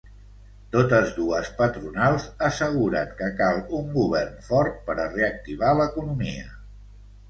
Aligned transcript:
Totes 0.75 1.11
dues 1.17 1.51
patronals 1.59 2.25
asseguren 2.49 3.13
que 3.23 3.31
cal 3.45 3.63
un 3.83 3.95
govern 4.01 4.45
fort 4.51 4.85
per 4.91 5.01
a 5.01 5.11
reactivar 5.17 5.75
l’economia. 5.81 6.55